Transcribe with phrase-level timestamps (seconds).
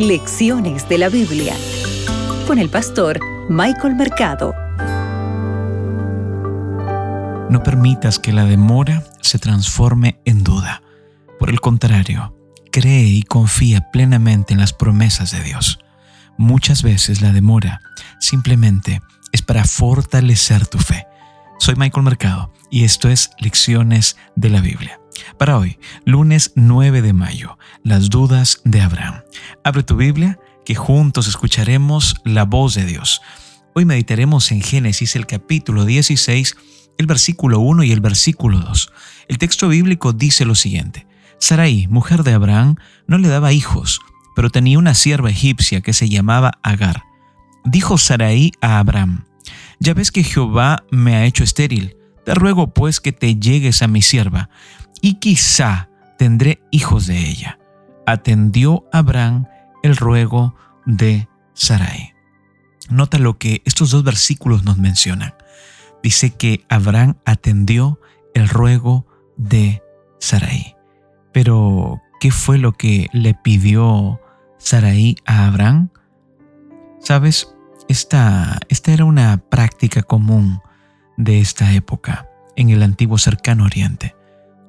[0.00, 1.54] Lecciones de la Biblia
[2.46, 4.54] con el pastor Michael Mercado.
[7.50, 10.80] No permitas que la demora se transforme en duda.
[11.38, 12.34] Por el contrario,
[12.72, 15.78] cree y confía plenamente en las promesas de Dios.
[16.38, 17.82] Muchas veces la demora
[18.20, 21.06] simplemente es para fortalecer tu fe.
[21.58, 24.99] Soy Michael Mercado y esto es Lecciones de la Biblia.
[25.38, 29.22] Para hoy, lunes 9 de mayo, las dudas de Abraham.
[29.64, 33.20] Abre tu Biblia, que juntos escucharemos la voz de Dios.
[33.74, 36.56] Hoy meditaremos en Génesis el capítulo 16,
[36.98, 38.92] el versículo 1 y el versículo 2.
[39.28, 41.06] El texto bíblico dice lo siguiente.
[41.38, 44.00] Sarai, mujer de Abraham, no le daba hijos,
[44.36, 47.04] pero tenía una sierva egipcia que se llamaba Agar.
[47.64, 49.24] Dijo Sarai a Abraham,
[49.78, 53.88] Ya ves que Jehová me ha hecho estéril, te ruego pues que te llegues a
[53.88, 54.50] mi sierva,
[55.00, 57.58] y quizá tendré hijos de ella.
[58.06, 59.46] Atendió Abraham
[59.82, 60.54] el ruego
[60.86, 62.14] de Sarai.
[62.90, 65.34] Nota lo que estos dos versículos nos mencionan.
[66.02, 68.00] Dice que Abraham atendió
[68.34, 69.82] el ruego de
[70.18, 70.76] Sarai.
[71.32, 74.20] Pero, ¿qué fue lo que le pidió
[74.58, 75.90] Sarai a Abraham?
[77.00, 77.54] Sabes,
[77.88, 80.60] esta, esta era una práctica común
[81.16, 84.19] de esta época en el antiguo cercano oriente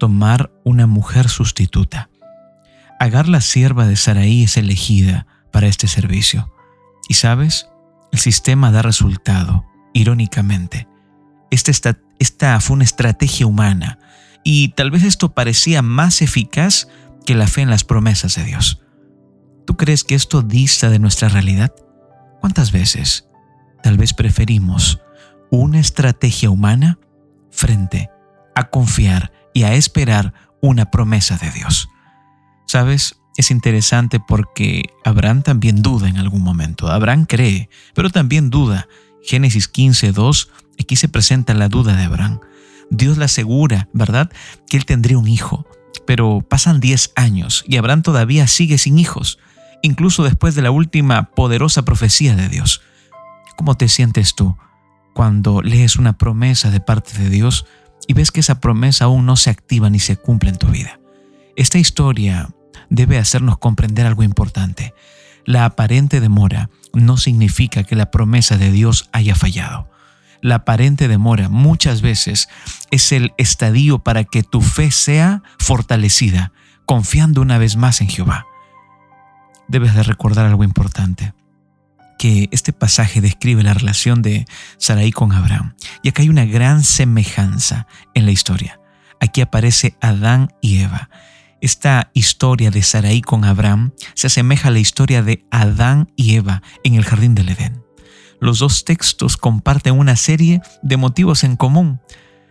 [0.00, 2.10] tomar una mujer sustituta.
[2.98, 6.52] Agar la sierva de Saraí es elegida para este servicio.
[7.08, 7.68] Y sabes,
[8.10, 10.88] el sistema da resultado, irónicamente.
[11.50, 13.98] Esta, esta fue una estrategia humana
[14.42, 16.88] y tal vez esto parecía más eficaz
[17.26, 18.82] que la fe en las promesas de Dios.
[19.66, 21.72] ¿Tú crees que esto dista de nuestra realidad?
[22.40, 23.28] ¿Cuántas veces
[23.82, 25.00] tal vez preferimos
[25.50, 26.98] una estrategia humana
[27.50, 28.10] frente
[28.54, 31.90] a confiar y a esperar una promesa de Dios.
[32.66, 33.20] ¿Sabes?
[33.36, 36.88] Es interesante porque Abraham también duda en algún momento.
[36.88, 38.88] Abraham cree, pero también duda.
[39.22, 40.50] Génesis 15, 2,
[40.80, 42.40] aquí se presenta la duda de Abraham.
[42.88, 44.32] Dios le asegura, ¿verdad?,
[44.66, 45.66] que él tendría un hijo,
[46.06, 49.38] pero pasan 10 años y Abraham todavía sigue sin hijos,
[49.82, 52.80] incluso después de la última poderosa profecía de Dios.
[53.58, 54.56] ¿Cómo te sientes tú
[55.12, 57.66] cuando lees una promesa de parte de Dios
[58.10, 60.98] y ves que esa promesa aún no se activa ni se cumple en tu vida.
[61.54, 62.48] Esta historia
[62.88, 64.94] debe hacernos comprender algo importante.
[65.44, 69.88] La aparente demora no significa que la promesa de Dios haya fallado.
[70.42, 72.48] La aparente demora muchas veces
[72.90, 76.50] es el estadio para que tu fe sea fortalecida,
[76.86, 78.44] confiando una vez más en Jehová.
[79.68, 81.32] Debes de recordar algo importante
[82.20, 84.44] que este pasaje describe la relación de
[84.76, 85.74] Sarai con Abraham.
[86.02, 88.78] Y acá hay una gran semejanza en la historia.
[89.20, 91.08] Aquí aparece Adán y Eva.
[91.62, 96.60] Esta historia de Sarai con Abraham se asemeja a la historia de Adán y Eva
[96.84, 97.82] en el jardín del Edén.
[98.38, 102.02] Los dos textos comparten una serie de motivos en común.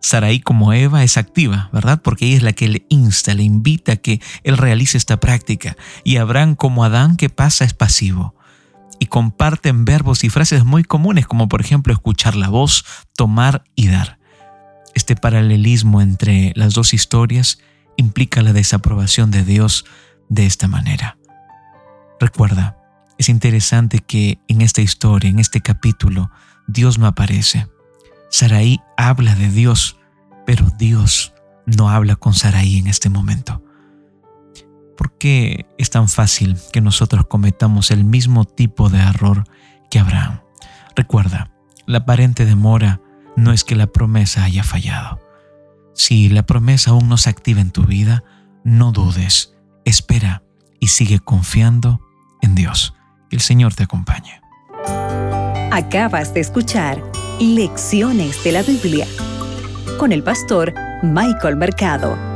[0.00, 2.00] Sarai como Eva es activa, ¿verdad?
[2.02, 5.76] Porque ella es la que le insta, le invita a que él realice esta práctica.
[6.02, 8.39] Y Abraham como Adán que pasa es pasivo
[9.00, 12.84] y comparten verbos y frases muy comunes como por ejemplo escuchar la voz,
[13.16, 14.20] tomar y dar.
[14.94, 17.58] Este paralelismo entre las dos historias
[17.96, 19.86] implica la desaprobación de Dios
[20.28, 21.18] de esta manera.
[22.20, 22.76] Recuerda,
[23.18, 26.30] es interesante que en esta historia, en este capítulo,
[26.66, 27.66] Dios no aparece.
[28.30, 29.98] Saraí habla de Dios,
[30.46, 31.32] pero Dios
[31.64, 33.62] no habla con Saraí en este momento.
[35.20, 39.44] ¿Por qué es tan fácil que nosotros cometamos el mismo tipo de error
[39.90, 40.40] que Abraham?
[40.96, 41.50] Recuerda,
[41.84, 43.02] la aparente demora
[43.36, 45.20] no es que la promesa haya fallado.
[45.94, 48.24] Si la promesa aún no se activa en tu vida,
[48.64, 49.52] no dudes,
[49.84, 50.42] espera
[50.80, 52.00] y sigue confiando
[52.40, 52.94] en Dios.
[53.28, 54.40] Que el Señor te acompañe.
[55.70, 56.98] Acabas de escuchar
[57.38, 59.06] Lecciones de la Biblia
[59.98, 62.29] con el pastor Michael Mercado.